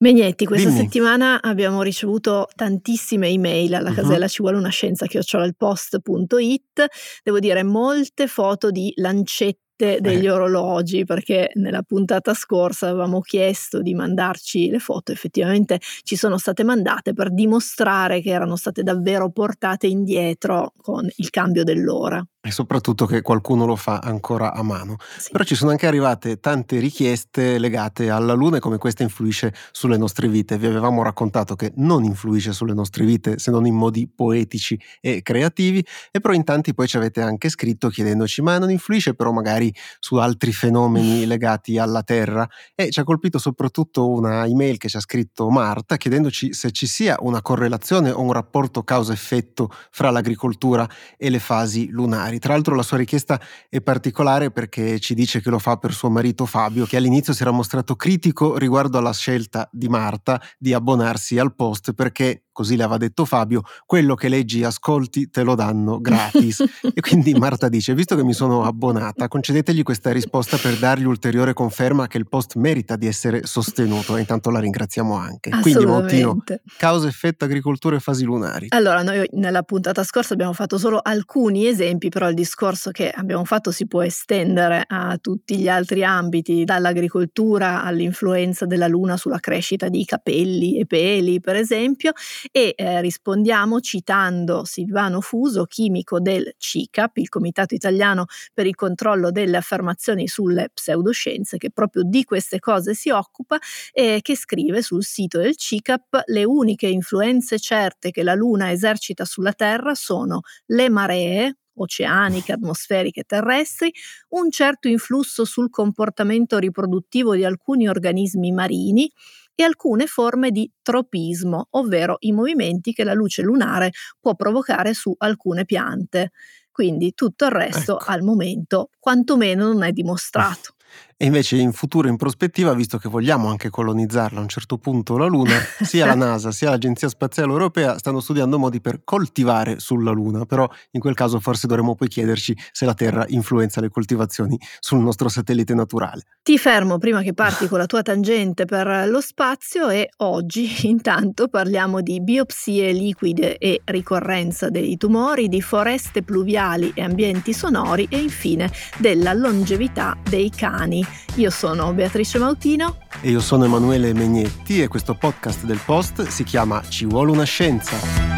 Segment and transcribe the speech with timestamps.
[0.00, 0.82] Megnetti, questa Dimmi.
[0.82, 3.94] settimana abbiamo ricevuto tantissime email alla Mhm.
[3.96, 6.86] casella ci vuole una scienza chiocciolalpost.it,
[7.24, 10.30] devo dire molte foto di lancette degli Eh.
[10.30, 16.62] orologi perché nella puntata scorsa avevamo chiesto di mandarci le foto, effettivamente ci sono state
[16.62, 22.22] mandate per dimostrare che erano state davvero portate indietro con il cambio dell'ora.
[22.46, 24.98] E soprattutto che qualcuno lo fa ancora a mano.
[25.18, 25.30] Sì.
[25.32, 29.96] Però ci sono anche arrivate tante richieste legate alla Luna e come questa influisce sulle
[29.96, 30.56] nostre vite.
[30.56, 35.22] Vi avevamo raccontato che non influisce sulle nostre vite se non in modi poetici e
[35.22, 39.32] creativi, e però in tanti poi ci avete anche scritto chiedendoci ma non influisce però
[39.32, 44.88] magari su altri fenomeni legati alla Terra e ci ha colpito soprattutto una email che
[44.88, 50.10] ci ha scritto Marta chiedendoci se ci sia una correlazione o un rapporto causa-effetto fra
[50.10, 52.35] l'agricoltura e le fasi lunari.
[52.38, 56.10] Tra l'altro la sua richiesta è particolare perché ci dice che lo fa per suo
[56.10, 61.38] marito Fabio, che all'inizio si era mostrato critico riguardo alla scelta di Marta di abbonarsi
[61.38, 65.54] al post perché, così le aveva detto Fabio, quello che leggi e ascolti te lo
[65.54, 66.64] danno gratis.
[66.94, 71.52] e quindi Marta dice, visto che mi sono abbonata, concedetegli questa risposta per dargli ulteriore
[71.52, 75.50] conferma che il post merita di essere sostenuto e intanto la ringraziamo anche.
[75.60, 76.42] Quindi Montino,
[76.78, 78.68] causa, effetto, agricoltura e fasi lunari.
[78.70, 83.44] Allora, noi nella puntata scorsa abbiamo fatto solo alcuni esempi, però il discorso che abbiamo
[83.44, 89.90] fatto si può estendere a tutti gli altri ambiti, dall'agricoltura all'influenza della luna sulla crescita
[89.90, 92.12] di capelli e peli, per esempio,
[92.50, 99.30] e eh, rispondiamo citando Silvano Fuso, chimico del CICAP, il Comitato Italiano per il controllo
[99.30, 103.58] delle affermazioni sulle pseudoscienze, che proprio di queste cose si occupa
[103.92, 109.24] e che scrive sul sito del CICAP le uniche influenze certe che la Luna esercita
[109.24, 113.92] sulla Terra sono le maree oceaniche, atmosferiche e terrestri,
[114.30, 119.10] un certo influsso sul comportamento riproduttivo di alcuni organismi marini
[119.56, 123.90] e alcune forme di tropismo, ovvero i movimenti che la luce lunare
[124.20, 126.30] può provocare su alcune piante.
[126.70, 128.10] Quindi tutto il resto Ecco.
[128.10, 130.74] al momento quantomeno non è dimostrato.
[131.18, 135.16] E invece in futuro, in prospettiva, visto che vogliamo anche colonizzarla a un certo punto
[135.16, 140.10] la Luna, sia la NASA sia l'Agenzia Spaziale Europea stanno studiando modi per coltivare sulla
[140.10, 144.60] Luna, però in quel caso forse dovremmo poi chiederci se la Terra influenza le coltivazioni
[144.78, 146.20] sul nostro satellite naturale.
[146.42, 151.48] Ti fermo prima che parti con la tua tangente per lo spazio e oggi intanto
[151.48, 158.18] parliamo di biopsie liquide e ricorrenza dei tumori, di foreste pluviali e ambienti sonori e
[158.18, 161.04] infine della longevità dei cani.
[161.34, 162.96] Io sono Beatrice Mautino.
[163.20, 167.44] E io sono Emanuele Megnetti e questo podcast del Post si chiama Ci vuole una
[167.44, 168.36] scienza.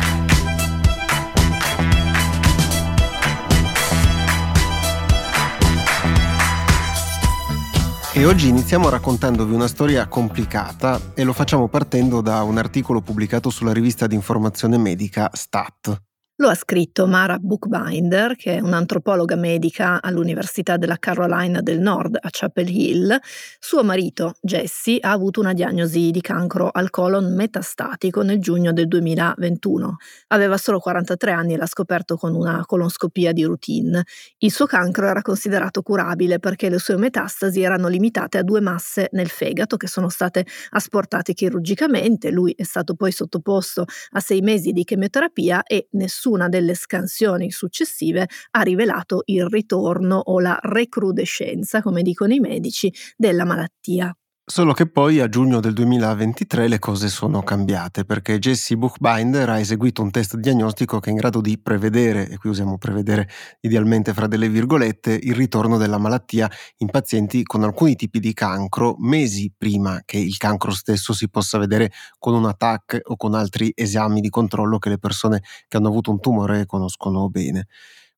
[8.19, 13.49] E oggi iniziamo raccontandovi una storia complicata e lo facciamo partendo da un articolo pubblicato
[13.49, 16.08] sulla rivista di informazione medica Stat.
[16.41, 22.29] Lo ha scritto Mara Bookbinder, che è un'antropologa medica all'Università della Carolina del Nord a
[22.31, 23.19] Chapel Hill.
[23.59, 28.87] Suo marito, Jesse, ha avuto una diagnosi di cancro al colon metastatico nel giugno del
[28.87, 29.97] 2021.
[30.29, 34.05] Aveva solo 43 anni e l'ha scoperto con una colonscopia di routine.
[34.39, 39.09] Il suo cancro era considerato curabile perché le sue metastasi erano limitate a due masse
[39.11, 42.31] nel fegato che sono state asportate chirurgicamente.
[42.31, 45.89] Lui è stato poi sottoposto a sei mesi di chemioterapia e
[46.29, 52.93] nessuna delle scansioni successive ha rivelato il ritorno o la recrudescenza, come dicono i medici,
[53.17, 54.15] della malattia.
[54.51, 59.59] Solo che poi a giugno del 2023 le cose sono cambiate perché Jesse Buchbinder ha
[59.59, 63.29] eseguito un test diagnostico che è in grado di prevedere, e qui usiamo prevedere
[63.61, 68.97] idealmente fra delle virgolette, il ritorno della malattia in pazienti con alcuni tipi di cancro
[69.01, 73.71] mesi prima che il cancro stesso si possa vedere con un TAC o con altri
[73.75, 77.67] esami di controllo che le persone che hanno avuto un tumore conoscono bene.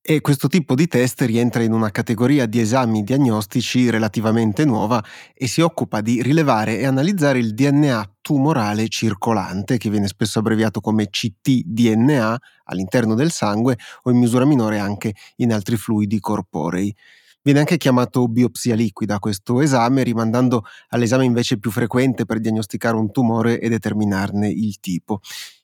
[0.03, 5.47] E questo tipo di test rientra in una categoria di esami diagnostici relativamente nuova e
[5.47, 11.11] si occupa di rilevare e analizzare il DNA tumorale circolante, che viene spesso abbreviato come
[11.11, 16.95] ctDNA all'interno del sangue o in misura minore anche in altri fluidi corporei.
[17.43, 23.11] Viene anche chiamato biopsia liquida questo esame, rimandando all'esame invece più frequente per diagnosticare un
[23.11, 25.21] tumore e determinarne il tipo.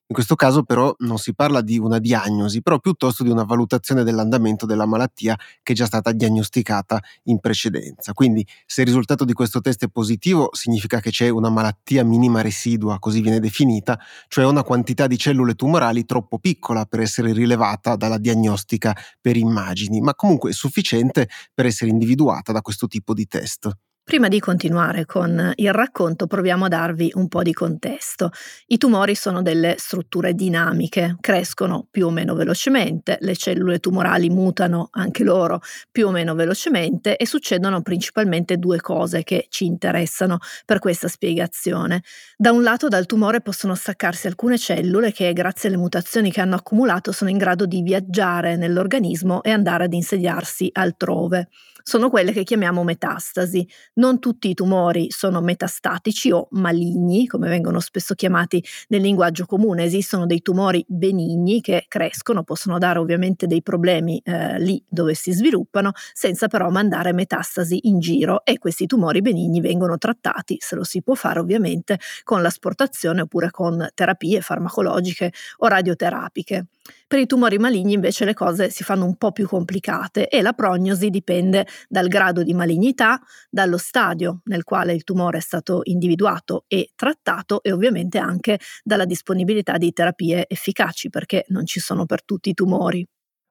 [0.08, 4.04] In questo caso però non si parla di una diagnosi, però piuttosto di una valutazione
[4.04, 8.12] dell'andamento della malattia che è già stata diagnosticata in precedenza.
[8.12, 12.40] Quindi se il risultato di questo test è positivo significa che c'è una malattia minima
[12.40, 13.98] residua, così viene definita,
[14.28, 20.00] cioè una quantità di cellule tumorali troppo piccola per essere rilevata dalla diagnostica per immagini,
[20.00, 23.76] ma comunque sufficiente per essere individuata da questo tipo di test.
[24.08, 28.30] Prima di continuare con il racconto proviamo a darvi un po' di contesto.
[28.68, 34.90] I tumori sono delle strutture dinamiche, crescono più o meno velocemente, le cellule tumorali mutano
[34.92, 35.60] anche loro
[35.90, 42.04] più o meno velocemente e succedono principalmente due cose che ci interessano per questa spiegazione.
[42.36, 46.54] Da un lato dal tumore possono staccarsi alcune cellule che grazie alle mutazioni che hanno
[46.54, 51.48] accumulato sono in grado di viaggiare nell'organismo e andare ad insediarsi altrove
[51.88, 53.64] sono quelle che chiamiamo metastasi.
[53.94, 59.84] Non tutti i tumori sono metastatici o maligni, come vengono spesso chiamati nel linguaggio comune.
[59.84, 65.30] Esistono dei tumori benigni che crescono, possono dare ovviamente dei problemi eh, lì dove si
[65.30, 70.82] sviluppano, senza però mandare metastasi in giro e questi tumori benigni vengono trattati, se lo
[70.82, 76.66] si può fare ovviamente, con l'asportazione oppure con terapie farmacologiche o radioterapiche.
[77.08, 80.52] Per i tumori maligni invece le cose si fanno un po' più complicate e la
[80.52, 86.64] prognosi dipende dal grado di malignità, dallo stadio nel quale il tumore è stato individuato
[86.66, 92.24] e trattato e ovviamente anche dalla disponibilità di terapie efficaci perché non ci sono per
[92.24, 93.06] tutti i tumori.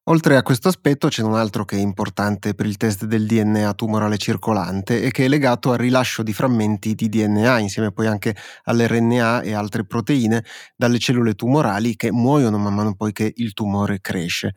[0.08, 3.74] Oltre a questo aspetto c'è un altro che è importante per il test del DNA
[3.74, 8.36] tumorale circolante e che è legato al rilascio di frammenti di DNA insieme poi anche
[8.66, 10.44] all'RNA e altre proteine
[10.76, 14.54] dalle cellule tumorali che muoiono man mano poi che il tumore cresce.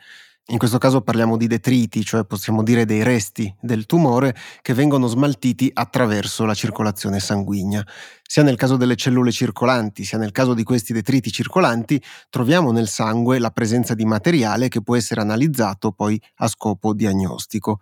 [0.50, 5.06] In questo caso parliamo di detriti, cioè possiamo dire dei resti del tumore che vengono
[5.06, 7.86] smaltiti attraverso la circolazione sanguigna.
[8.22, 12.88] Sia nel caso delle cellule circolanti, sia nel caso di questi detriti circolanti, troviamo nel
[12.88, 17.80] sangue la presenza di materiale che può essere analizzato poi a scopo diagnostico.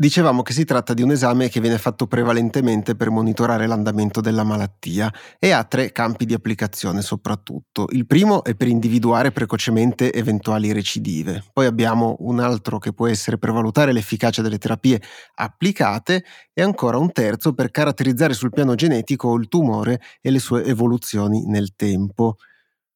[0.00, 4.44] Dicevamo che si tratta di un esame che viene fatto prevalentemente per monitorare l'andamento della
[4.44, 7.86] malattia e ha tre campi di applicazione soprattutto.
[7.90, 13.38] Il primo è per individuare precocemente eventuali recidive, poi abbiamo un altro che può essere
[13.38, 15.02] per valutare l'efficacia delle terapie
[15.34, 20.62] applicate e ancora un terzo per caratterizzare sul piano genetico il tumore e le sue
[20.64, 22.36] evoluzioni nel tempo.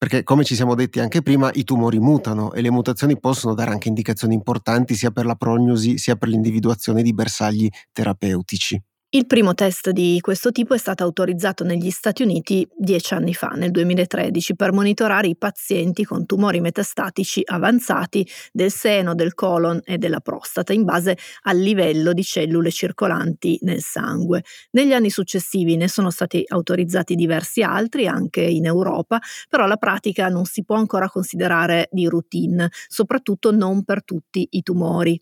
[0.03, 3.71] Perché come ci siamo detti anche prima, i tumori mutano e le mutazioni possono dare
[3.71, 8.83] anche indicazioni importanti sia per la prognosi sia per l'individuazione di bersagli terapeutici.
[9.15, 13.49] Il primo test di questo tipo è stato autorizzato negli Stati Uniti dieci anni fa,
[13.49, 19.99] nel 2013, per monitorare i pazienti con tumori metastatici avanzati del seno, del colon e
[19.99, 24.45] della prostata in base al livello di cellule circolanti nel sangue.
[24.71, 30.29] Negli anni successivi ne sono stati autorizzati diversi altri, anche in Europa, però la pratica
[30.29, 35.21] non si può ancora considerare di routine, soprattutto non per tutti i tumori.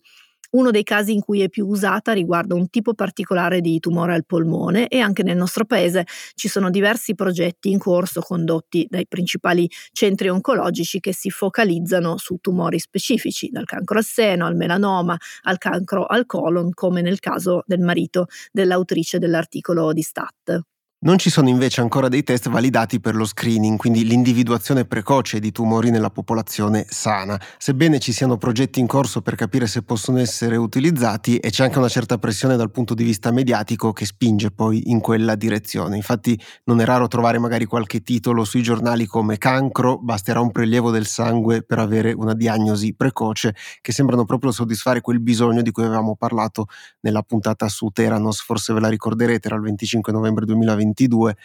[0.53, 4.25] Uno dei casi in cui è più usata riguarda un tipo particolare di tumore al
[4.25, 6.05] polmone e anche nel nostro paese
[6.35, 12.37] ci sono diversi progetti in corso condotti dai principali centri oncologici che si focalizzano su
[12.41, 17.63] tumori specifici, dal cancro al seno al melanoma al cancro al colon, come nel caso
[17.65, 20.61] del marito dell'autrice dell'articolo di Stat.
[21.03, 25.51] Non ci sono invece ancora dei test validati per lo screening, quindi l'individuazione precoce di
[25.51, 30.57] tumori nella popolazione sana, sebbene ci siano progetti in corso per capire se possono essere
[30.57, 34.91] utilizzati e c'è anche una certa pressione dal punto di vista mediatico che spinge poi
[34.91, 35.95] in quella direzione.
[35.95, 40.91] Infatti non è raro trovare magari qualche titolo sui giornali come cancro, basterà un prelievo
[40.91, 45.83] del sangue per avere una diagnosi precoce, che sembrano proprio soddisfare quel bisogno di cui
[45.83, 46.67] avevamo parlato
[46.99, 51.35] nella puntata su Teranos, forse ve la ricorderete, era il 25 novembre 2020 2022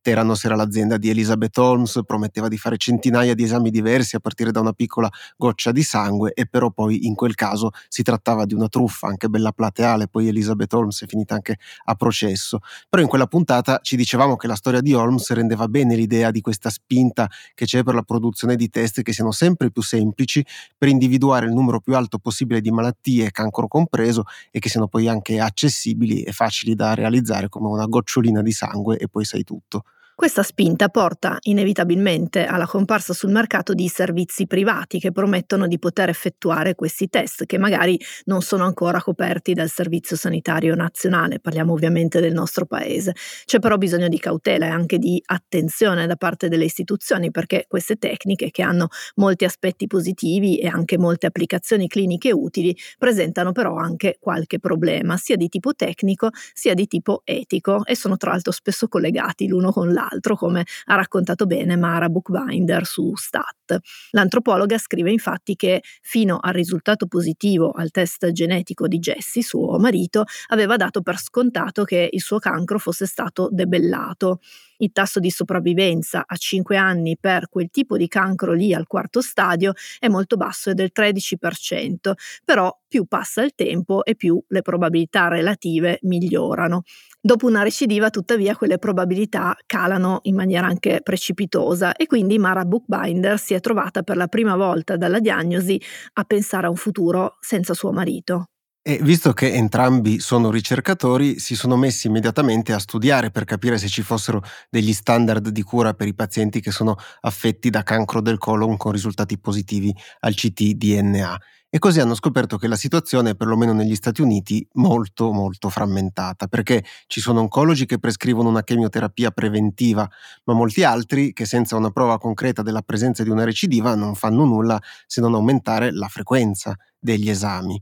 [0.00, 4.50] Theranos era l'azienda di Elizabeth Holmes, prometteva di fare centinaia di esami diversi a partire
[4.50, 8.54] da una piccola goccia di sangue e però poi in quel caso si trattava di
[8.54, 12.60] una truffa anche bella plateale, poi Elizabeth Holmes è finita anche a processo.
[12.88, 16.40] Però in quella puntata ci dicevamo che la storia di Holmes rendeva bene l'idea di
[16.40, 20.44] questa spinta che c'è per la produzione di test che siano sempre più semplici
[20.76, 25.08] per individuare il numero più alto possibile di malattie, cancro compreso, e che siano poi
[25.08, 29.81] anche accessibili e facili da realizzare come una gocciolina di sangue e poi sai tutto.
[30.14, 36.10] Questa spinta porta inevitabilmente alla comparsa sul mercato di servizi privati che promettono di poter
[36.10, 42.20] effettuare questi test che magari non sono ancora coperti dal Servizio Sanitario Nazionale, parliamo ovviamente
[42.20, 43.14] del nostro paese.
[43.46, 47.96] C'è però bisogno di cautela e anche di attenzione da parte delle istituzioni perché queste
[47.96, 54.18] tecniche che hanno molti aspetti positivi e anche molte applicazioni cliniche utili presentano però anche
[54.20, 58.86] qualche problema sia di tipo tecnico sia di tipo etico e sono tra l'altro spesso
[58.88, 63.78] collegati l'uno con l'altro altro, come ha raccontato bene Mara Bookbinder su Stat.
[64.10, 70.24] L'antropologa scrive infatti che fino al risultato positivo al test genetico di Jessie, suo marito,
[70.48, 74.40] aveva dato per scontato che il suo cancro fosse stato debellato.
[74.82, 79.20] Il tasso di sopravvivenza a 5 anni per quel tipo di cancro lì al quarto
[79.20, 84.60] stadio è molto basso, è del 13%, però più passa il tempo e più le
[84.62, 86.82] probabilità relative migliorano.
[87.20, 93.38] Dopo una recidiva, tuttavia, quelle probabilità calano in maniera anche precipitosa e quindi Mara Bookbinder
[93.38, 95.80] si è trovata per la prima volta dalla diagnosi
[96.14, 98.51] a pensare a un futuro senza suo marito.
[98.84, 103.86] E visto che entrambi sono ricercatori, si sono messi immediatamente a studiare per capire se
[103.86, 108.38] ci fossero degli standard di cura per i pazienti che sono affetti da cancro del
[108.38, 111.38] colon con risultati positivi al CT-DNA.
[111.70, 116.84] E così hanno scoperto che la situazione, perlomeno negli Stati Uniti, molto molto frammentata, perché
[117.06, 120.06] ci sono oncologi che prescrivono una chemioterapia preventiva,
[120.44, 124.44] ma molti altri che senza una prova concreta della presenza di una recidiva non fanno
[124.44, 127.80] nulla se non aumentare la frequenza degli esami.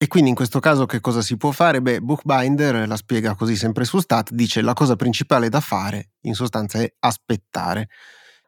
[0.00, 1.82] E quindi in questo caso che cosa si può fare?
[1.82, 6.34] Beh, Bookbinder la spiega così sempre su Stat, dice la cosa principale da fare in
[6.34, 7.88] sostanza è aspettare.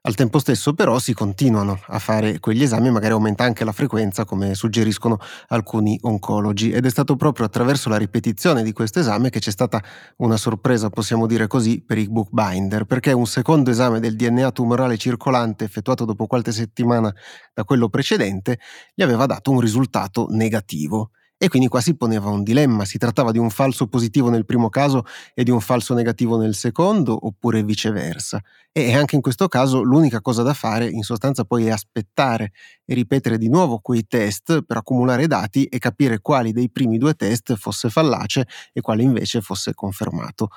[0.02, 4.24] Al tempo stesso però si continuano a fare quegli esami magari aumenta anche la frequenza
[4.24, 9.40] come suggeriscono alcuni oncologi ed è stato proprio attraverso la ripetizione di questo esame che
[9.40, 9.82] c'è stata
[10.18, 14.96] una sorpresa, possiamo dire così, per i bookbinder, perché un secondo esame del DNA tumorale
[14.96, 17.12] circolante effettuato dopo qualche settimana
[17.52, 18.60] da quello precedente
[18.94, 21.10] gli aveva dato un risultato negativo.
[21.42, 24.68] E quindi qua si poneva un dilemma, si trattava di un falso positivo nel primo
[24.68, 28.42] caso e di un falso negativo nel secondo, oppure viceversa.
[28.70, 32.52] E anche in questo caso l'unica cosa da fare in sostanza poi è aspettare
[32.84, 37.14] e ripetere di nuovo quei test per accumulare dati e capire quali dei primi due
[37.14, 40.48] test fosse fallace e quale invece fosse confermato.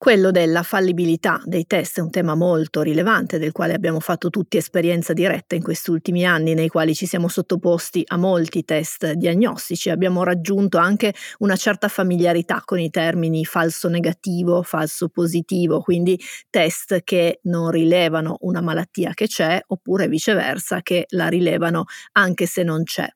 [0.00, 4.56] Quello della fallibilità dei test è un tema molto rilevante del quale abbiamo fatto tutti
[4.56, 9.90] esperienza diretta in questi ultimi anni nei quali ci siamo sottoposti a molti test diagnostici,
[9.90, 17.02] abbiamo raggiunto anche una certa familiarità con i termini falso negativo, falso positivo, quindi test
[17.02, 22.84] che non rilevano una malattia che c'è oppure viceversa che la rilevano anche se non
[22.84, 23.08] c'è.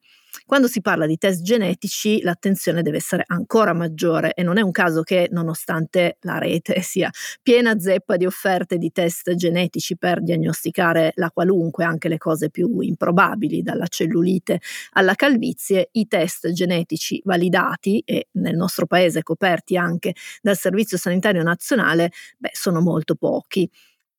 [0.46, 4.70] Quando si parla di test genetici l'attenzione deve essere ancora maggiore e non è un
[4.70, 7.10] caso che nonostante la rete sia
[7.42, 12.80] piena zeppa di offerte di test genetici per diagnosticare la qualunque, anche le cose più
[12.80, 14.60] improbabili, dalla cellulite
[14.92, 21.42] alla calvizie, i test genetici validati e nel nostro paese coperti anche dal Servizio Sanitario
[21.42, 23.68] Nazionale, beh, sono molto pochi.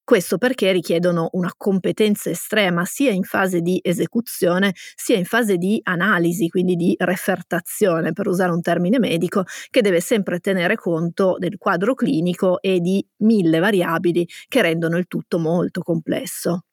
[0.05, 5.79] Questo perché richiedono una competenza estrema sia in fase di esecuzione sia in fase di
[5.83, 11.57] analisi, quindi di refertazione, per usare un termine medico, che deve sempre tenere conto del
[11.57, 16.63] quadro clinico e di mille variabili che rendono il tutto molto complesso.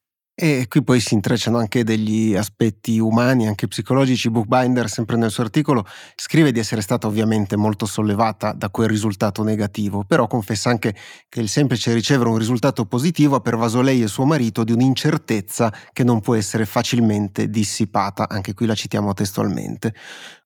[0.42, 4.30] E qui poi si intrecciano anche degli aspetti umani, anche psicologici.
[4.30, 9.42] Bookbinder, sempre nel suo articolo, scrive di essere stata ovviamente molto sollevata da quel risultato
[9.42, 10.96] negativo, però confessa anche
[11.28, 15.70] che il semplice ricevere un risultato positivo ha pervaso lei e suo marito di un'incertezza
[15.92, 18.26] che non può essere facilmente dissipata.
[18.26, 19.92] Anche qui la citiamo testualmente.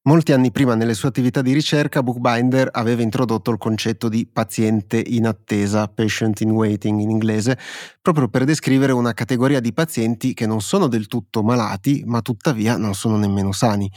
[0.07, 5.03] Molti anni prima nelle sue attività di ricerca Bookbinder aveva introdotto il concetto di paziente
[5.03, 7.59] in attesa, patient in waiting in inglese,
[8.03, 12.77] proprio per descrivere una categoria di pazienti che non sono del tutto malati, ma tuttavia
[12.77, 13.91] non sono nemmeno sani.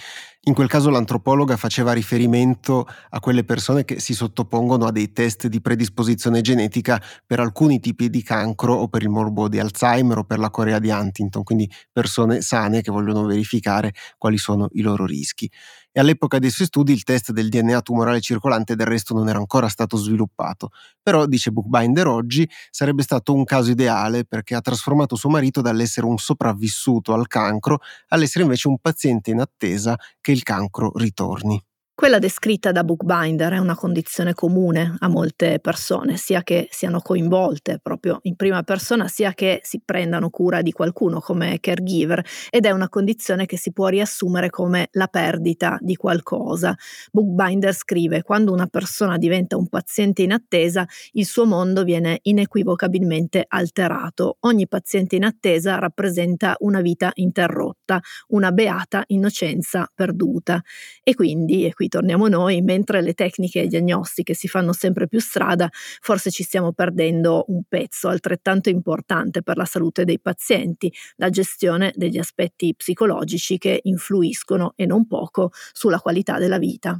[0.47, 5.47] In quel caso l'antropologa faceva riferimento a quelle persone che si sottopongono a dei test
[5.47, 10.23] di predisposizione genetica per alcuni tipi di cancro o per il morbo di Alzheimer o
[10.23, 15.05] per la corea di Huntington, quindi persone sane che vogliono verificare quali sono i loro
[15.05, 15.51] rischi
[15.97, 19.39] e all'epoca dei suoi studi il test del DNA tumorale circolante del resto non era
[19.39, 20.69] ancora stato sviluppato.
[21.01, 26.05] Però, dice Bookbinder oggi, sarebbe stato un caso ideale perché ha trasformato suo marito dall'essere
[26.05, 31.59] un sopravvissuto al cancro all'essere invece un paziente in attesa che il cancro ritorni.
[31.99, 37.79] Quella descritta da Bookbinder è una condizione comune a molte persone, sia che siano coinvolte
[37.81, 42.69] proprio in prima persona, sia che si prendano cura di qualcuno come caregiver ed è
[42.69, 46.75] una condizione che si può riassumere come la perdita di qualcosa.
[47.11, 53.43] Bookbinder scrive: Quando una persona diventa un paziente in attesa, il suo mondo viene inequivocabilmente
[53.47, 54.37] alterato.
[54.41, 60.61] Ogni paziente in attesa rappresenta una vita interrotta, una beata innocenza perduta.
[61.03, 65.69] E quindi, e qui torniamo noi, mentre le tecniche diagnostiche si fanno sempre più strada,
[65.71, 71.93] forse ci stiamo perdendo un pezzo altrettanto importante per la salute dei pazienti, la gestione
[71.95, 76.99] degli aspetti psicologici che influiscono e non poco sulla qualità della vita.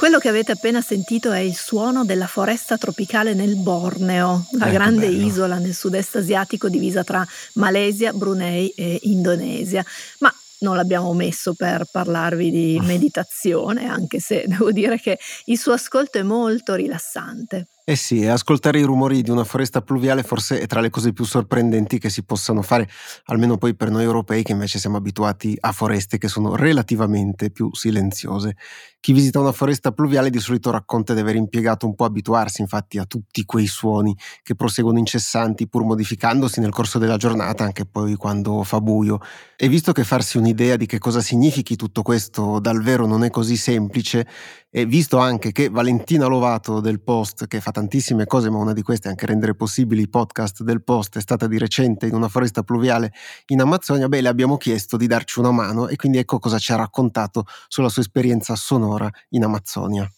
[0.00, 4.72] Quello che avete appena sentito è il suono della foresta tropicale nel Borneo, la Eh,
[4.72, 7.22] grande isola nel sud-est asiatico divisa tra
[7.56, 9.84] Malesia, Brunei e Indonesia.
[10.20, 15.74] Ma non l'abbiamo messo per parlarvi di meditazione, anche se devo dire che il suo
[15.74, 17.66] ascolto è molto rilassante.
[17.84, 21.24] Eh sì, ascoltare i rumori di una foresta pluviale forse è tra le cose più
[21.24, 22.88] sorprendenti che si possano fare,
[23.24, 27.74] almeno poi per noi europei che invece siamo abituati a foreste che sono relativamente più
[27.74, 28.54] silenziose.
[29.00, 32.98] Chi visita una foresta pluviale di solito racconta di aver impiegato un po' abituarsi infatti
[32.98, 38.14] a tutti quei suoni che proseguono incessanti pur modificandosi nel corso della giornata, anche poi
[38.14, 39.18] quando fa buio.
[39.56, 43.30] E visto che farsi un'idea di che cosa significhi tutto questo dal vero non è
[43.30, 44.26] così semplice,
[44.72, 48.82] e visto anche che Valentina Lovato del Post, che fa tantissime cose, ma una di
[48.82, 52.28] queste è anche rendere possibili i podcast del Post, è stata di recente in una
[52.28, 53.12] foresta pluviale
[53.46, 56.70] in Amazzonia, beh, le abbiamo chiesto di darci una mano e quindi ecco cosa ci
[56.70, 60.08] ha raccontato sulla sua esperienza sonora in Amazzonia.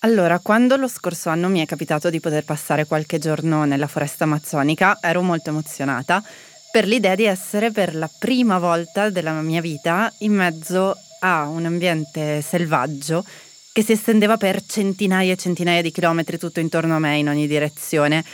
[0.00, 4.24] Allora, quando lo scorso anno mi è capitato di poter passare qualche giorno nella foresta
[4.24, 6.22] amazzonica, ero molto emozionata
[6.70, 11.64] per l'idea di essere per la prima volta della mia vita in mezzo a un
[11.64, 13.24] ambiente selvaggio
[13.74, 17.48] che si estendeva per centinaia e centinaia di chilometri tutto intorno a me in ogni
[17.48, 18.24] direzione,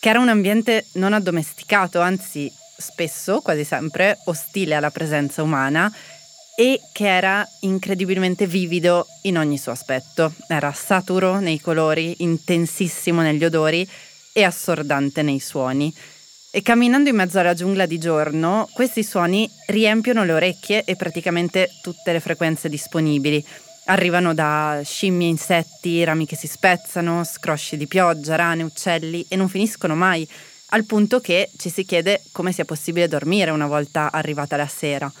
[0.00, 5.92] che era un ambiente non addomesticato, anzi spesso, quasi sempre, ostile alla presenza umana
[6.56, 10.32] e che era incredibilmente vivido in ogni suo aspetto.
[10.48, 13.86] Era saturo nei colori, intensissimo negli odori
[14.32, 15.94] e assordante nei suoni.
[16.50, 21.68] E camminando in mezzo alla giungla di giorno, questi suoni riempiono le orecchie e praticamente
[21.82, 23.44] tutte le frequenze disponibili.
[23.88, 29.48] Arrivano da scimmie, insetti, rami che si spezzano, scrosci di pioggia, rane, uccelli e non
[29.48, 30.28] finiscono mai,
[30.70, 35.12] al punto che ci si chiede come sia possibile dormire una volta arrivata la sera.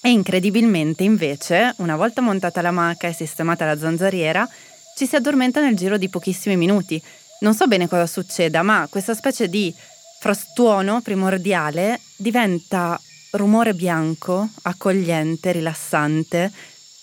[0.00, 4.48] E incredibilmente invece, una volta montata la maca e sistemata la zanzariera,
[4.96, 7.02] ci si addormenta nel giro di pochissimi minuti.
[7.40, 9.74] Non so bene cosa succeda, ma questa specie di
[10.20, 12.98] frastuono primordiale diventa
[13.32, 16.50] rumore bianco, accogliente, rilassante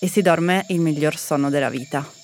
[0.04, 2.23] e si dorme il miglior sonno della vita.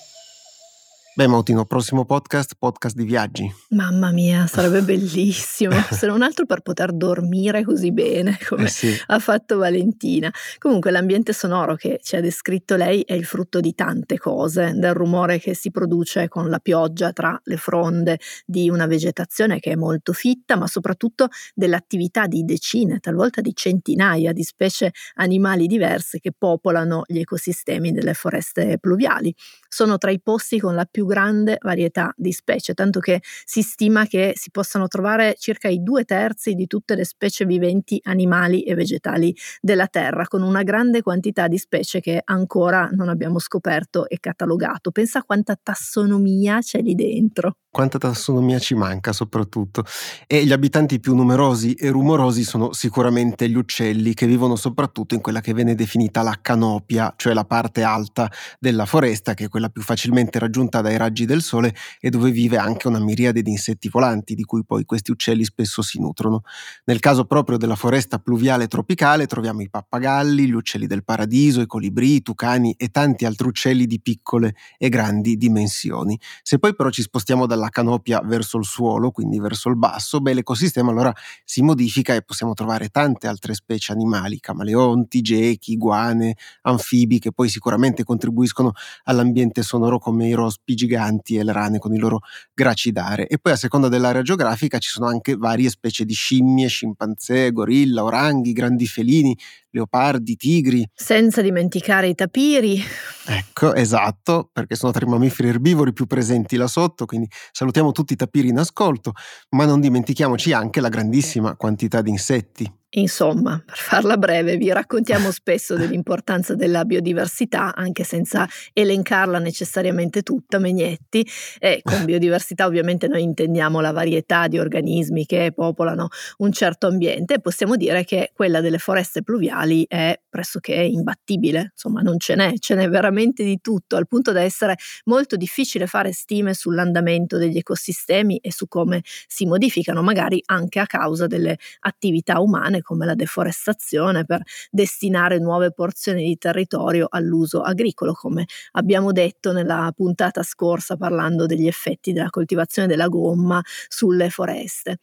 [1.13, 3.53] Beh, Mautino, prossimo podcast, podcast di viaggi.
[3.71, 8.95] Mamma mia, sarebbe bellissimo, se non altro per poter dormire così bene come Eh sì.
[9.07, 10.31] ha fatto Valentina.
[10.57, 14.93] Comunque l'ambiente sonoro che ci ha descritto lei è il frutto di tante cose, del
[14.93, 19.75] rumore che si produce con la pioggia tra le fronde di una vegetazione che è
[19.75, 26.31] molto fitta, ma soprattutto dell'attività di decine, talvolta di centinaia di specie animali diverse che
[26.35, 29.35] popolano gli ecosistemi delle foreste pluviali.
[29.67, 34.05] Sono tra i posti con la più grande varietà di specie, tanto che si stima
[34.05, 38.75] che si possano trovare circa i due terzi di tutte le specie viventi animali e
[38.75, 44.19] vegetali della Terra, con una grande quantità di specie che ancora non abbiamo scoperto e
[44.19, 44.91] catalogato.
[44.91, 47.55] Pensa quanta tassonomia c'è lì dentro.
[47.71, 49.85] Quanta tassonomia ci manca soprattutto.
[50.27, 55.21] E gli abitanti più numerosi e rumorosi sono sicuramente gli uccelli che vivono soprattutto in
[55.21, 59.69] quella che viene definita la canopia, cioè la parte alta della foresta, che è quella
[59.69, 63.89] più facilmente raggiunta dai raggi del sole e dove vive anche una miriade di insetti
[63.89, 66.43] volanti, di cui poi questi uccelli spesso si nutrono.
[66.85, 71.67] Nel caso proprio della foresta pluviale tropicale troviamo i pappagalli, gli uccelli del paradiso, i
[71.67, 76.19] colibrì, i tucani e tanti altri uccelli di piccole e grandi dimensioni.
[76.41, 80.33] Se poi però ci spostiamo dalla canopia verso il suolo, quindi verso il basso, beh,
[80.33, 87.19] l'ecosistema allora si modifica e possiamo trovare tante altre specie animali, camaleonti, gechi, iguane, anfibi,
[87.19, 88.71] che poi sicuramente contribuiscono
[89.03, 92.21] all'ambiente sonoro come i rospi giganti e le rane con il loro
[92.53, 93.27] gracidare.
[93.27, 98.03] E poi a seconda dell'area geografica ci sono anche varie specie di scimmie, scimpanzé, gorilla,
[98.03, 99.37] oranghi, grandi felini,
[99.71, 100.87] leopardi, tigri.
[100.93, 102.81] Senza dimenticare i tapiri.
[103.25, 108.13] Ecco, esatto, perché sono tra i mammiferi erbivori più presenti là sotto, quindi salutiamo tutti
[108.13, 109.13] i tapiri in ascolto,
[109.49, 112.79] ma non dimentichiamoci anche la grandissima quantità di insetti.
[112.93, 120.59] Insomma, per farla breve, vi raccontiamo spesso dell'importanza della biodiversità, anche senza elencarla necessariamente tutta,
[120.59, 121.25] Megnetti.
[121.57, 127.35] E con biodiversità ovviamente noi intendiamo la varietà di organismi che popolano un certo ambiente
[127.35, 132.53] e possiamo dire che quella delle foreste pluviali è pressoché imbattibile, insomma non ce n'è,
[132.59, 137.57] ce n'è veramente di tutto, al punto da essere molto difficile fare stime sull'andamento degli
[137.57, 143.15] ecosistemi e su come si modificano, magari anche a causa delle attività umane come la
[143.15, 150.97] deforestazione per destinare nuove porzioni di territorio all'uso agricolo, come abbiamo detto nella puntata scorsa
[150.97, 154.97] parlando degli effetti della coltivazione della gomma sulle foreste.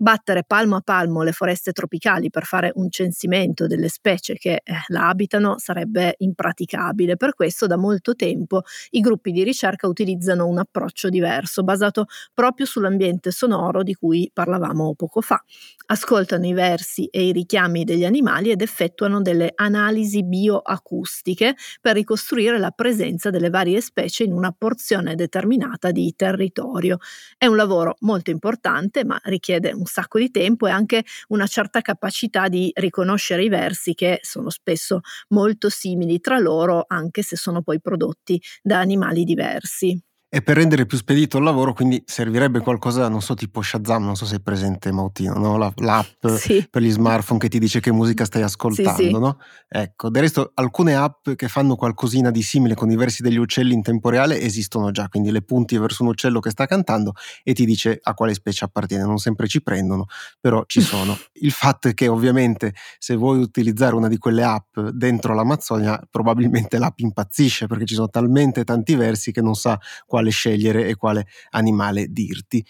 [0.00, 4.74] Battere palmo a palmo le foreste tropicali per fare un censimento delle specie che eh,
[4.88, 7.16] la abitano sarebbe impraticabile.
[7.16, 12.64] Per questo da molto tempo i gruppi di ricerca utilizzano un approccio diverso, basato proprio
[12.64, 15.42] sull'ambiente sonoro di cui parlavamo poco fa.
[15.86, 22.58] Ascoltano i versi e i richiami degli animali ed effettuano delle analisi bioacustiche per ricostruire
[22.58, 26.98] la presenza delle varie specie in una porzione determinata di territorio.
[27.36, 31.80] È un lavoro molto importante, ma richiede un sacco di tempo e anche una certa
[31.80, 37.62] capacità di riconoscere i versi che sono spesso molto simili tra loro, anche se sono
[37.62, 40.00] poi prodotti da animali diversi.
[40.30, 44.14] E per rendere più spedito il lavoro, quindi servirebbe qualcosa, non so, tipo Shazam, non
[44.14, 45.56] so se è presente Mautino, no?
[45.56, 46.66] La, l'app sì.
[46.68, 49.10] per gli smartphone che ti dice che musica stai ascoltando, sì, sì.
[49.10, 49.38] no?
[49.66, 53.72] Ecco, del resto alcune app che fanno qualcosina di simile con i versi degli uccelli
[53.72, 57.54] in tempo reale esistono già, quindi le punti verso un uccello che sta cantando e
[57.54, 60.04] ti dice a quale specie appartiene, non sempre ci prendono,
[60.38, 61.16] però ci sono.
[61.40, 66.76] il fatto è che ovviamente se vuoi utilizzare una di quelle app dentro l'Amazzonia, probabilmente
[66.76, 70.96] l'app impazzisce perché ci sono talmente tanti versi che non sa quale quale scegliere e
[70.96, 72.64] quale animale dirti.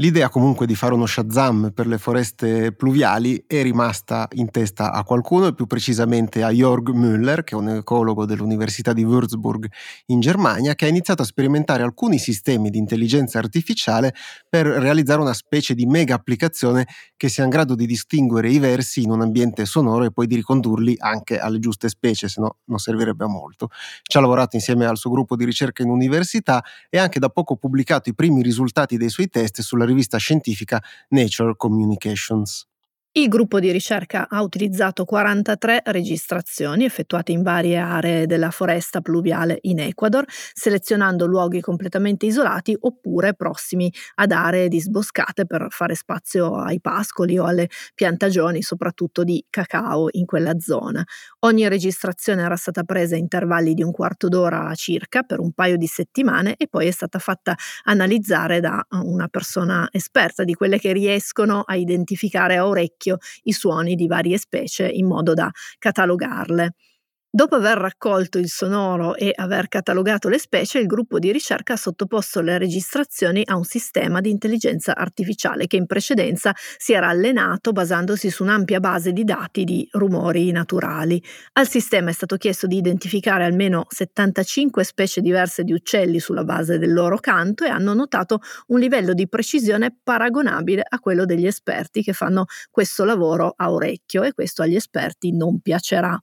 [0.00, 5.04] L'idea comunque di fare uno Shazam per le foreste pluviali è rimasta in testa a
[5.04, 9.70] qualcuno e più precisamente a Jörg Müller, che è un ecologo dell'Università di Würzburg
[10.06, 14.14] in Germania, che ha iniziato a sperimentare alcuni sistemi di intelligenza artificiale
[14.48, 19.02] per realizzare una specie di mega applicazione che sia in grado di distinguere i versi
[19.02, 22.78] in un ambiente sonoro e poi di ricondurli anche alle giuste specie, se no non
[22.78, 23.68] servirebbe a molto.
[24.02, 27.28] Ci ha lavorato insieme al suo gruppo di ricerca in università e ha anche da
[27.28, 32.66] poco pubblicato i primi risultati dei suoi test sulla rivista scientifica Nature Communications.
[33.12, 39.58] Il gruppo di ricerca ha utilizzato 43 registrazioni effettuate in varie aree della foresta pluviale
[39.62, 46.80] in Ecuador, selezionando luoghi completamente isolati oppure prossimi ad aree disboscate per fare spazio ai
[46.80, 51.04] pascoli o alle piantagioni, soprattutto di cacao in quella zona.
[51.40, 55.76] Ogni registrazione era stata presa a intervalli di un quarto d'ora circa per un paio
[55.76, 60.92] di settimane e poi è stata fatta analizzare da una persona esperta di quelle che
[60.92, 66.74] riescono a identificare a orecchio orecchio i suoni di varie specie in modo da catalogarle.
[67.32, 71.76] Dopo aver raccolto il sonoro e aver catalogato le specie, il gruppo di ricerca ha
[71.76, 77.70] sottoposto le registrazioni a un sistema di intelligenza artificiale che in precedenza si era allenato
[77.70, 81.22] basandosi su un'ampia base di dati di rumori naturali.
[81.52, 86.78] Al sistema è stato chiesto di identificare almeno 75 specie diverse di uccelli sulla base
[86.78, 92.02] del loro canto e hanno notato un livello di precisione paragonabile a quello degli esperti
[92.02, 96.20] che fanno questo lavoro a orecchio e questo agli esperti non piacerà.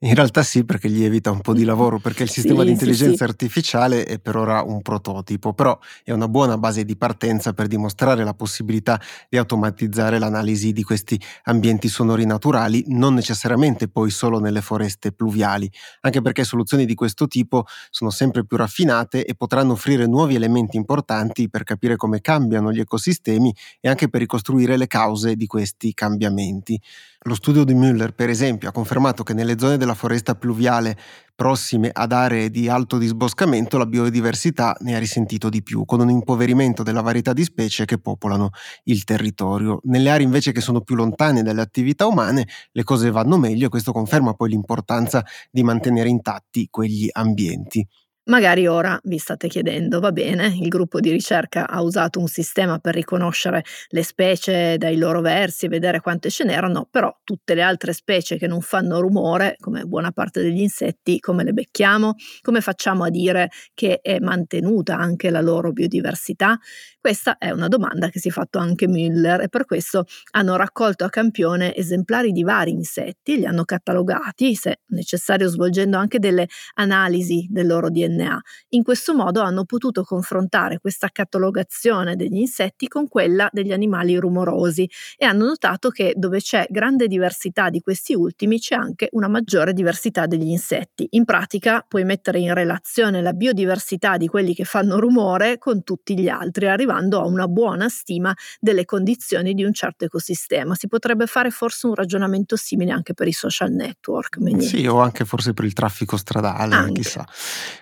[0.00, 2.72] In realtà sì, perché gli evita un po' di lavoro, perché il sistema sì, di
[2.72, 7.54] intelligenza sì, artificiale è per ora un prototipo, però è una buona base di partenza
[7.54, 14.10] per dimostrare la possibilità di automatizzare l'analisi di questi ambienti sonori naturali, non necessariamente poi
[14.10, 15.70] solo nelle foreste pluviali,
[16.00, 20.76] anche perché soluzioni di questo tipo sono sempre più raffinate e potranno offrire nuovi elementi
[20.76, 25.94] importanti per capire come cambiano gli ecosistemi e anche per ricostruire le cause di questi
[25.94, 26.78] cambiamenti.
[27.26, 30.94] Lo studio di Müller, per esempio, ha confermato che nelle zone della foresta pluviale
[31.34, 36.10] prossime ad aree di alto disboscamento la biodiversità ne ha risentito di più, con un
[36.10, 38.50] impoverimento della varietà di specie che popolano
[38.84, 39.80] il territorio.
[39.84, 43.70] Nelle aree invece che sono più lontane dalle attività umane le cose vanno meglio e
[43.70, 47.88] questo conferma poi l'importanza di mantenere intatti quegli ambienti.
[48.26, 52.78] Magari ora vi state chiedendo, va bene, il gruppo di ricerca ha usato un sistema
[52.78, 57.60] per riconoscere le specie dai loro versi e vedere quante ce n'erano, però tutte le
[57.60, 62.14] altre specie che non fanno rumore, come buona parte degli insetti, come le becchiamo?
[62.40, 66.58] Come facciamo a dire che è mantenuta anche la loro biodiversità?
[67.00, 71.04] Questa è una domanda che si è fatto anche Müller e per questo hanno raccolto
[71.04, 77.46] a campione esemplari di vari insetti, li hanno catalogati, se necessario svolgendo anche delle analisi
[77.50, 78.40] del loro DNA DNA.
[78.70, 84.88] In questo modo hanno potuto confrontare questa catalogazione degli insetti con quella degli animali rumorosi
[85.16, 89.72] e hanno notato che dove c'è grande diversità di questi ultimi c'è anche una maggiore
[89.72, 91.06] diversità degli insetti.
[91.10, 96.18] In pratica puoi mettere in relazione la biodiversità di quelli che fanno rumore con tutti
[96.18, 100.74] gli altri, arrivando a una buona stima delle condizioni di un certo ecosistema.
[100.74, 104.38] Si potrebbe fare forse un ragionamento simile anche per i social network.
[104.60, 107.00] Sì, o anche forse per il traffico stradale, anche.
[107.00, 107.26] chissà.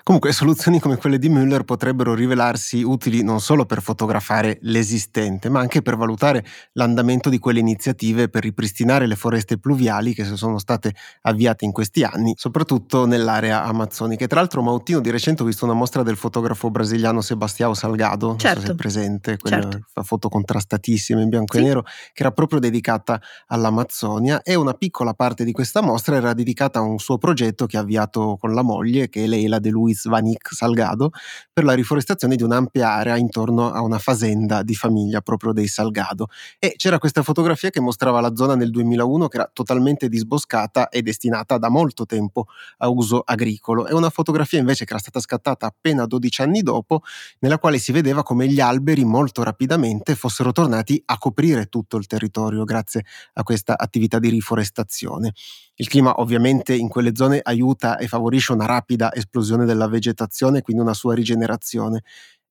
[0.03, 5.49] Comunque Comunque soluzioni come quelle di Müller potrebbero rivelarsi utili non solo per fotografare l'esistente,
[5.49, 10.61] ma anche per valutare l'andamento di quelle iniziative per ripristinare le foreste pluviali che sono
[10.61, 14.25] state avviate in questi anni, soprattutto nell'area amazzonica.
[14.25, 18.37] E tra l'altro Mautino di recente ho visto una mostra del fotografo brasiliano Sebastião Salgado,
[18.37, 18.37] certo.
[18.37, 18.75] non so se è certo.
[18.77, 19.87] presente, quella certo.
[19.93, 21.65] fa foto contrastatissime in bianco sì.
[21.65, 26.33] e nero, che era proprio dedicata all'Amazzonia e una piccola parte di questa mostra era
[26.33, 29.71] dedicata a un suo progetto che ha avviato con la moglie, che è Leila De
[29.71, 31.11] Luis Vanik Salgado,
[31.53, 36.29] per la riforestazione di un'ampia area intorno a una fazenda di famiglia proprio dei Salgado.
[36.59, 41.01] E c'era questa fotografia che mostrava la zona nel 2001 che era totalmente disboscata e
[41.01, 42.47] destinata da molto tempo
[42.79, 43.87] a uso agricolo.
[43.87, 47.01] È una fotografia invece che era stata scattata appena 12 anni dopo,
[47.39, 52.07] nella quale si vedeva come gli alberi molto rapidamente fossero tornati a coprire tutto il
[52.07, 55.33] territorio grazie a questa attività di riforestazione.
[55.77, 60.83] Il clima ovviamente in quelle zone aiuta e favorisce una rapida esplosione della vegetazione, quindi
[60.83, 62.03] una sua rigenerazione.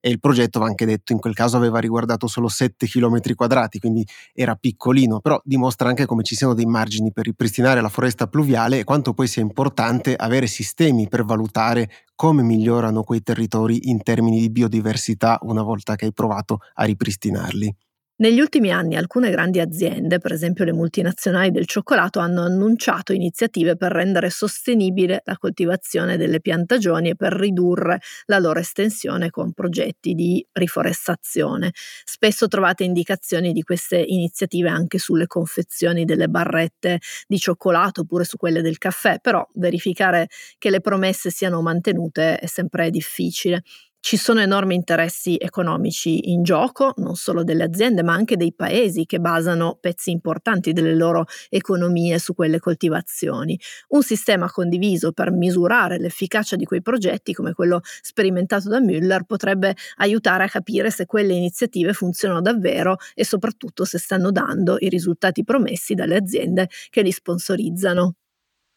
[0.04, 3.78] E il progetto, va anche detto, in quel caso aveva riguardato solo 7 km quadrati,
[3.78, 4.04] quindi
[4.34, 8.80] era piccolino, però dimostra anche come ci siano dei margini per ripristinare la foresta pluviale
[8.80, 14.40] e quanto poi sia importante avere sistemi per valutare come migliorano quei territori in termini
[14.40, 17.76] di biodiversità una volta che hai provato a ripristinarli.
[18.22, 23.76] Negli ultimi anni alcune grandi aziende, per esempio le multinazionali del cioccolato, hanno annunciato iniziative
[23.76, 30.14] per rendere sostenibile la coltivazione delle piantagioni e per ridurre la loro estensione con progetti
[30.14, 31.72] di riforestazione.
[32.04, 38.38] Spesso trovate indicazioni di queste iniziative anche sulle confezioni delle barrette di cioccolato oppure su
[38.38, 40.28] quelle del caffè, però verificare
[40.60, 43.64] che le promesse siano mantenute è sempre difficile.
[44.04, 49.06] Ci sono enormi interessi economici in gioco, non solo delle aziende, ma anche dei paesi
[49.06, 53.58] che basano pezzi importanti delle loro economie su quelle coltivazioni.
[53.90, 59.76] Un sistema condiviso per misurare l'efficacia di quei progetti, come quello sperimentato da Müller, potrebbe
[59.98, 65.44] aiutare a capire se quelle iniziative funzionano davvero e soprattutto se stanno dando i risultati
[65.44, 68.16] promessi dalle aziende che li sponsorizzano.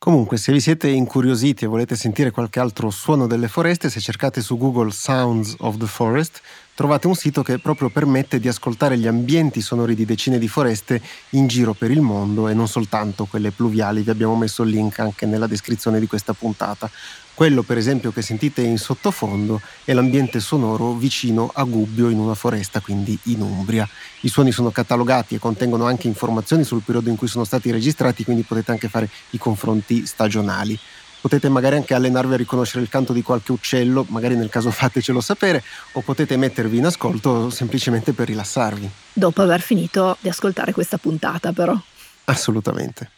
[0.04, 4.42] Comunque, se vi siete incuriositi e volete sentire qualche altro suono delle foreste, se cercate
[4.42, 6.42] su Google Sounds of the Forest,
[6.74, 11.00] trovate un sito che proprio permette di ascoltare gli ambienti sonori di decine di foreste
[11.30, 14.02] in giro per il mondo e non soltanto quelle pluviali.
[14.02, 16.90] Vi abbiamo messo il link anche nella descrizione di questa puntata.
[17.32, 22.34] Quello per esempio che sentite in sottofondo è l'ambiente sonoro vicino a Gubbio in una
[22.34, 23.88] foresta, quindi in Umbria.
[24.20, 28.22] I suoni sono catalogati e contengono anche informazioni sul periodo in cui sono stati registrati,
[28.24, 30.78] quindi potete anche fare i confronti stagionali.
[31.24, 35.22] Potete magari anche allenarvi a riconoscere il canto di qualche uccello, magari nel caso fatecelo
[35.22, 38.90] sapere, o potete mettervi in ascolto semplicemente per rilassarvi.
[39.14, 41.74] Dopo aver finito di ascoltare questa puntata, però.
[42.24, 43.10] Assolutamente.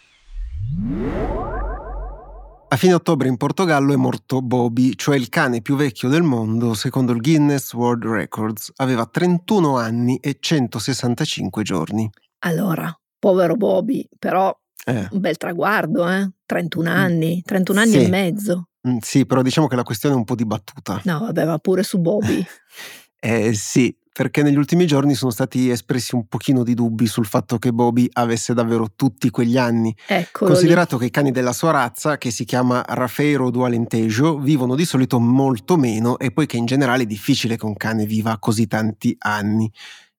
[2.69, 6.75] A fine ottobre in Portogallo è morto Bobby, cioè il cane più vecchio del mondo
[6.75, 8.71] secondo il Guinness World Records.
[8.77, 12.09] Aveva 31 anni e 165 giorni.
[12.45, 15.09] Allora, povero Bobby, però eh.
[15.11, 16.31] un bel traguardo, eh?
[16.47, 16.93] 31 mm.
[16.93, 18.05] anni, 31 anni sì.
[18.05, 18.69] e mezzo.
[18.89, 21.01] Mm, sì, però diciamo che la questione è un po' dibattuta.
[21.05, 22.45] No, vabbè, va pure su Bobby.
[23.19, 27.59] eh sì, perché negli ultimi giorni sono stati espressi un pochino di dubbi sul fatto
[27.59, 29.95] che Bobby avesse davvero tutti quegli anni.
[30.07, 31.01] Eccolo Considerato lì.
[31.03, 35.77] che i cani della sua razza, che si chiama Rafeiro Dualentejo, vivono di solito molto
[35.77, 39.71] meno e poi che in generale è difficile che un cane viva così tanti anni.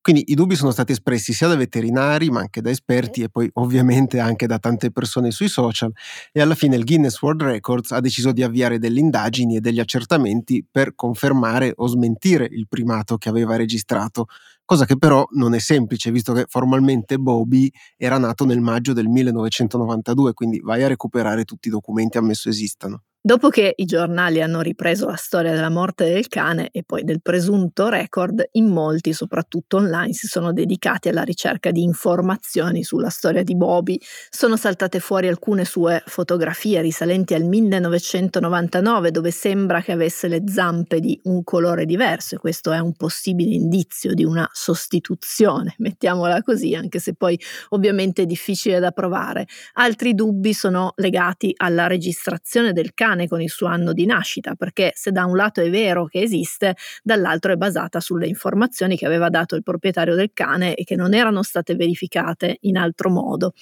[0.08, 3.50] Quindi i dubbi sono stati espressi sia da veterinari, ma anche da esperti e poi
[3.56, 5.92] ovviamente anche da tante persone sui social
[6.32, 9.82] e alla fine il Guinness World Records ha deciso di avviare delle indagini e degli
[9.82, 14.28] accertamenti per confermare o smentire il primato che aveva registrato,
[14.64, 19.10] cosa che però non è semplice visto che formalmente Bobby era nato nel maggio del
[19.10, 23.02] 1992, quindi vai a recuperare tutti i documenti ammesso esistano.
[23.28, 27.22] Dopo che i giornali hanno ripreso la storia della morte del cane e poi del
[27.22, 33.44] presunto record, in molti, soprattutto online, si sono dedicati alla ricerca di informazioni sulla storia
[33.44, 34.00] di Bobby.
[34.30, 41.02] Sono saltate fuori alcune sue fotografie risalenti al 1999, dove sembra che avesse le zampe
[41.02, 46.76] di un colore diverso e questo è un possibile indizio di una sostituzione, mettiamola così,
[46.76, 47.38] anche se poi
[47.72, 49.48] ovviamente è difficile da provare.
[49.74, 54.56] Altri dubbi sono legati alla registrazione del cane cane con il suo anno di nascita,
[54.56, 59.06] perché se da un lato è vero che esiste, dall'altro è basata sulle informazioni che
[59.06, 63.54] aveva dato il proprietario del cane e che non erano state verificate in altro modo.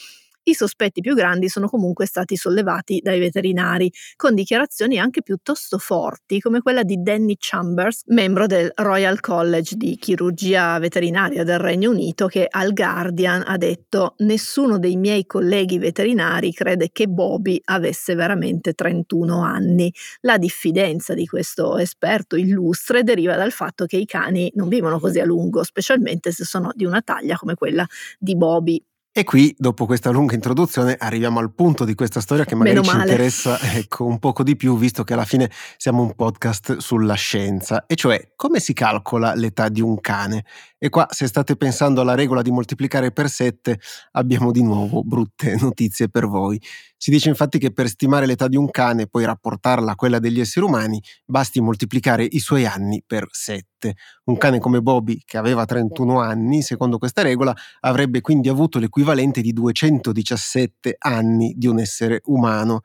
[0.48, 6.40] I sospetti più grandi sono comunque stati sollevati dai veterinari, con dichiarazioni anche piuttosto forti,
[6.40, 12.28] come quella di Danny Chambers, membro del Royal College di chirurgia veterinaria del Regno Unito,
[12.28, 18.74] che al Guardian ha detto nessuno dei miei colleghi veterinari crede che Bobby avesse veramente
[18.74, 19.92] 31 anni.
[20.22, 25.20] La diffidenza di questo esperto illustre deriva dal fatto che i cani non vivono così
[25.20, 27.84] a lungo, specialmente se sono di una taglia come quella
[28.20, 28.80] di Bobby.
[29.18, 32.98] E qui, dopo questa lunga introduzione, arriviamo al punto di questa storia che magari ci
[32.98, 37.86] interessa ecco, un poco di più, visto che alla fine siamo un podcast sulla scienza,
[37.86, 40.44] e cioè come si calcola l'età di un cane.
[40.78, 43.80] E qua, se state pensando alla regola di moltiplicare per 7,
[44.12, 46.62] abbiamo di nuovo brutte notizie per voi.
[47.06, 50.18] Si dice infatti che per stimare l'età di un cane e poi rapportarla a quella
[50.18, 53.94] degli esseri umani, basti moltiplicare i suoi anni per 7.
[54.24, 59.42] Un cane come Bobby, che aveva 31 anni, secondo questa regola, avrebbe quindi avuto l'equivalente
[59.42, 62.82] di 217 anni di un essere umano.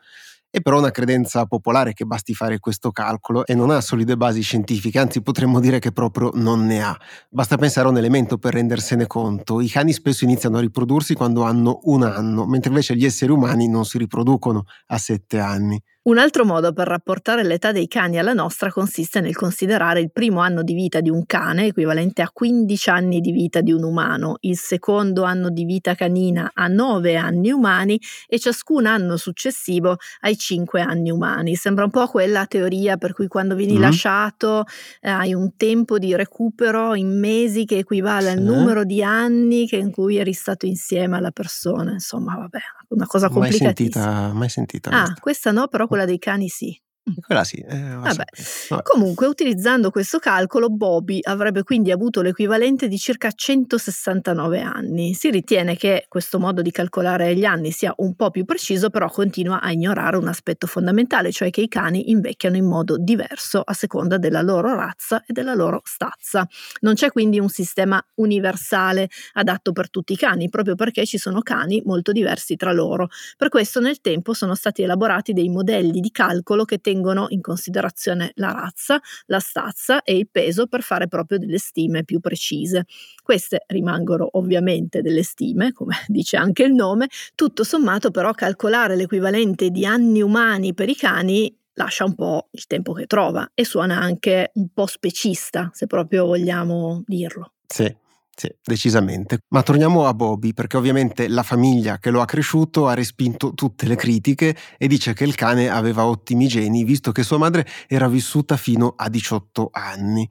[0.53, 4.43] È però una credenza popolare che basti fare questo calcolo e non ha solide basi
[4.43, 6.97] scientifiche, anzi potremmo dire che proprio non ne ha.
[7.29, 9.61] Basta pensare a un elemento per rendersene conto.
[9.61, 13.69] I cani spesso iniziano a riprodursi quando hanno un anno, mentre invece gli esseri umani
[13.69, 15.81] non si riproducono a sette anni.
[16.03, 20.41] Un altro modo per rapportare l'età dei cani alla nostra consiste nel considerare il primo
[20.41, 24.39] anno di vita di un cane equivalente a 15 anni di vita di un umano,
[24.41, 30.39] il secondo anno di vita canina a 9 anni umani e ciascun anno successivo ai
[30.39, 31.55] 5 anni umani.
[31.55, 33.83] Sembra un po' quella teoria per cui quando vieni mm.
[33.83, 34.65] lasciato
[35.03, 38.39] eh, hai un tempo di recupero in mesi che equivale sì.
[38.39, 41.93] al numero di anni in cui eri stato insieme alla persona.
[41.93, 42.59] Insomma, vabbè,
[42.91, 44.05] una cosa complicatissima.
[44.05, 44.91] Mai sentita, mai sentita.
[44.91, 46.79] Ah, questa no, però quella dei cani sì.
[47.25, 47.57] Quella sì.
[47.57, 48.25] Eh, Vabbè.
[48.69, 48.83] Vabbè.
[48.83, 55.15] Comunque, utilizzando questo calcolo, Bobby avrebbe quindi avuto l'equivalente di circa 169 anni.
[55.15, 59.11] Si ritiene che questo modo di calcolare gli anni sia un po' più preciso, però
[59.11, 63.73] continua a ignorare un aspetto fondamentale, cioè che i cani invecchiano in modo diverso a
[63.75, 66.47] seconda della loro razza e della loro stazza.
[66.81, 71.41] Non c'è quindi un sistema universale adatto per tutti i cani, proprio perché ci sono
[71.43, 73.09] cani molto diversi tra loro.
[73.37, 77.41] Per questo nel tempo sono stati elaborati dei modelli di calcolo che tengono tengono in
[77.41, 82.85] considerazione la razza, la stazza e il peso per fare proprio delle stime più precise.
[83.23, 89.71] Queste rimangono ovviamente delle stime, come dice anche il nome, tutto sommato però calcolare l'equivalente
[89.71, 93.99] di anni umani per i cani lascia un po' il tempo che trova e suona
[93.99, 97.55] anche un po' specista, se proprio vogliamo dirlo.
[97.67, 97.95] Sì,
[98.41, 99.41] sì, decisamente.
[99.49, 103.85] Ma torniamo a Bobby, perché ovviamente la famiglia che lo ha cresciuto ha respinto tutte
[103.87, 108.09] le critiche e dice che il cane aveva ottimi geni, visto che sua madre era
[108.09, 110.27] vissuta fino a 18 anni.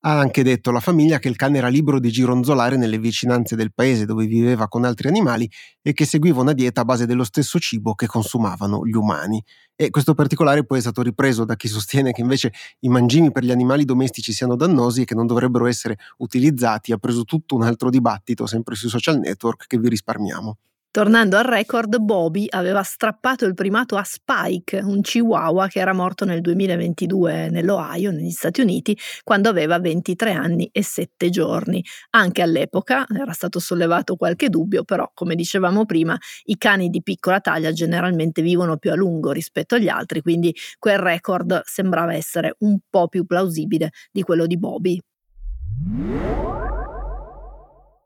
[0.00, 3.72] Ha anche detto alla famiglia che il cane era libero di gironzolare nelle vicinanze del
[3.74, 5.50] paese dove viveva con altri animali
[5.82, 9.42] e che seguiva una dieta a base dello stesso cibo che consumavano gli umani.
[9.74, 13.42] E questo particolare poi è stato ripreso da chi sostiene che invece i mangimi per
[13.42, 16.92] gli animali domestici siano dannosi e che non dovrebbero essere utilizzati.
[16.92, 20.58] Ha preso tutto un altro dibattito, sempre sui social network, che vi risparmiamo.
[20.90, 26.24] Tornando al record, Bobby aveva strappato il primato a Spike, un chihuahua che era morto
[26.24, 31.84] nel 2022 nell'Ohio, negli Stati Uniti, quando aveva 23 anni e 7 giorni.
[32.10, 37.40] Anche all'epoca era stato sollevato qualche dubbio, però come dicevamo prima, i cani di piccola
[37.40, 42.78] taglia generalmente vivono più a lungo rispetto agli altri, quindi quel record sembrava essere un
[42.88, 44.98] po' più plausibile di quello di Bobby.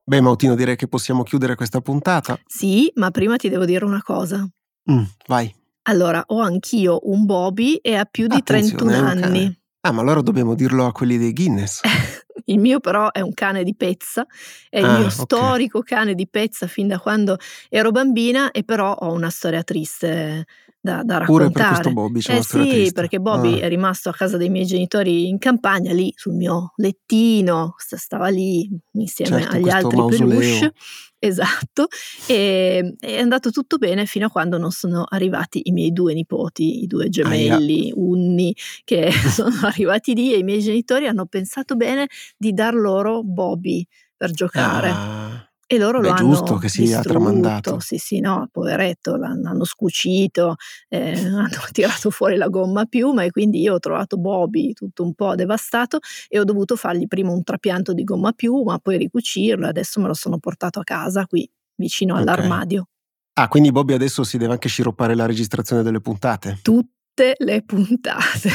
[0.05, 2.39] Beh, Mautino, direi che possiamo chiudere questa puntata.
[2.47, 4.47] Sì, ma prima ti devo dire una cosa.
[4.91, 5.55] Mm, vai.
[5.83, 9.61] Allora, ho anch'io un Bobby e ha più di Attenzione, 31 anni.
[9.81, 11.81] Ah, ma allora dobbiamo dirlo a quelli dei Guinness.
[12.47, 14.27] il mio però è un cane di pezza,
[14.69, 15.11] è il ah, mio okay.
[15.11, 17.37] storico cane di pezza fin da quando
[17.69, 20.47] ero bambina e però ho una storia triste
[20.83, 21.25] da, da raccontare.
[21.27, 23.65] Pure per questo Bobby c'è eh sì, perché Bobby ah.
[23.65, 28.69] è rimasto a casa dei miei genitori in campagna, lì sul mio lettino, stava lì
[28.93, 30.39] insieme certo, agli altri mausoleo.
[30.39, 30.73] peluche.
[31.25, 31.87] Esatto,
[32.27, 36.83] e è andato tutto bene fino a quando non sono arrivati i miei due nipoti,
[36.83, 37.93] i due gemelli, Aia.
[37.95, 43.23] unni, che sono arrivati lì e i miei genitori hanno pensato bene di dar loro
[43.23, 44.89] Bobby per giocare.
[44.89, 45.22] Ah.
[45.73, 47.81] E loro Beh, lo hanno giusto che sia tramandato.
[47.81, 50.57] Sì, sì, no, poveretto, l'hanno scucito,
[50.91, 55.03] eh, hanno tirato fuori la gomma a piuma e quindi io ho trovato Bobby tutto
[55.03, 58.99] un po' devastato e ho dovuto fargli prima un trapianto di gomma a piuma, poi
[58.99, 62.27] ricucirlo e adesso me lo sono portato a casa qui vicino okay.
[62.27, 62.89] all'armadio.
[63.41, 66.59] Ah, quindi Bobby adesso si deve anche sciroppare la registrazione delle puntate?
[66.61, 68.51] Tutte le puntate.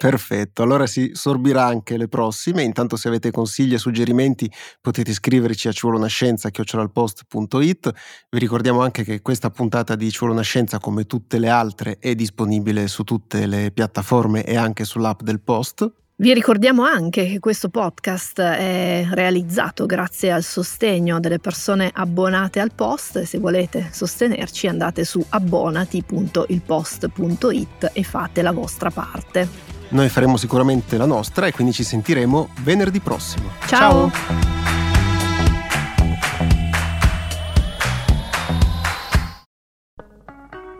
[0.00, 2.62] Perfetto, allora si sorbirà anche le prossime.
[2.62, 4.48] Intanto se avete consigli e suggerimenti
[4.80, 7.92] potete iscriverci a civolonascienza.it.
[8.30, 11.96] Vi ricordiamo anche che questa puntata di Ci vuole una scienza, come tutte le altre,
[11.98, 15.92] è disponibile su tutte le piattaforme e anche sull'app del Post.
[16.14, 22.70] Vi ricordiamo anche che questo podcast è realizzato grazie al sostegno delle persone abbonate al
[22.72, 29.76] post se volete sostenerci andate su abbonati.ilpost.it e fate la vostra parte.
[29.90, 33.50] Noi faremo sicuramente la nostra e quindi ci sentiremo venerdì prossimo.
[33.66, 34.10] Ciao.
[34.10, 34.56] Ciao.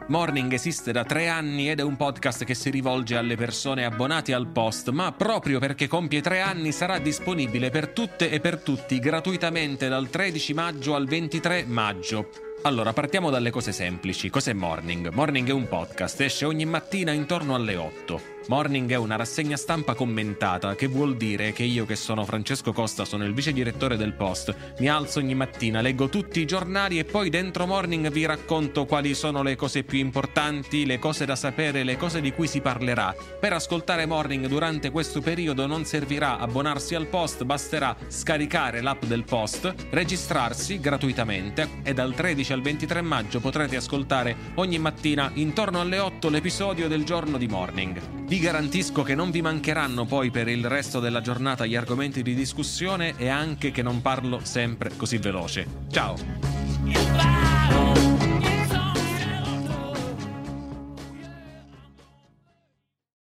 [0.09, 4.33] Morning esiste da tre anni ed è un podcast che si rivolge alle persone abbonate
[4.33, 8.99] al post, ma proprio perché compie tre anni sarà disponibile per tutte e per tutti
[9.01, 12.31] gratuitamente dal 13 maggio al 23 maggio.
[12.63, 14.31] Allora, partiamo dalle cose semplici.
[14.31, 15.11] Cos'è Morning?
[15.11, 18.38] Morning è un podcast, esce ogni mattina intorno alle 8.
[18.49, 23.05] Morning è una rassegna stampa commentata, che vuol dire che io che sono Francesco Costa,
[23.05, 27.05] sono il vice direttore del Post, mi alzo ogni mattina, leggo tutti i giornali e
[27.05, 31.85] poi dentro Morning vi racconto quali sono le cose più importanti, le cose da sapere,
[31.85, 33.15] le cose di cui si parlerà.
[33.39, 39.25] Per ascoltare Morning durante questo periodo non servirà abbonarsi al Post, basterà scaricare l'app del
[39.25, 45.99] Post, registrarsi gratuitamente e dal 13 al 23 maggio potrete ascoltare ogni mattina intorno alle
[45.99, 48.01] 8 l'episodio del giorno di Morning.
[48.25, 52.35] Vi garantisco che non vi mancheranno poi per il resto della giornata gli argomenti di
[52.35, 55.67] discussione e anche che non parlo sempre così veloce.
[55.91, 57.48] Ciao!